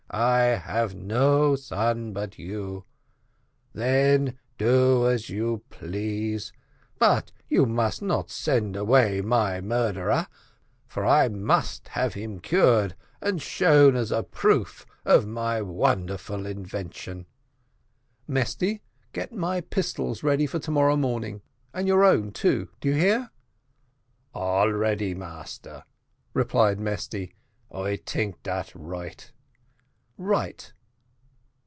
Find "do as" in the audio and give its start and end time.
4.57-5.29